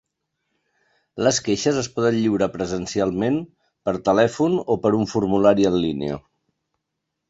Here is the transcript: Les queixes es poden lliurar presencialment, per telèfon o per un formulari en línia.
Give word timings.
Les 1.27 1.39
queixes 1.49 1.77
es 1.83 1.91
poden 1.99 2.17
lliurar 2.17 2.49
presencialment, 2.57 3.39
per 3.89 3.97
telèfon 4.13 4.61
o 4.77 4.83
per 4.87 4.97
un 5.05 5.09
formulari 5.17 5.73
en 5.75 5.83
línia. 5.89 6.23